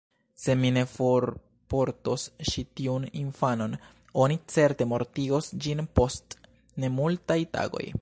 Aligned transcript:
Se 0.43 0.53
mi 0.59 0.69
ne 0.77 0.83
forportos 0.93 2.23
ĉi 2.51 2.65
tiun 2.81 3.05
infanon, 3.23 3.77
oni 4.25 4.41
certe 4.57 4.89
mortigos 4.95 5.55
ĝin 5.67 5.89
post 6.01 6.39
nemultaj 6.85 7.43
tagoj. 7.59 7.91